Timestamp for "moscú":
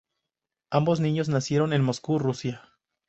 1.83-2.17